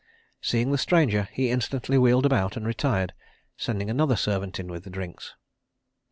[0.41, 3.13] Seeing the stranger, he instantly wheeled about and retired,
[3.55, 5.35] sending another servant in with the drinks.